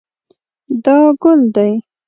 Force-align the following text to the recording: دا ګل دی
دا 0.83 0.95
ګل 1.21 1.41
دی 1.55 1.71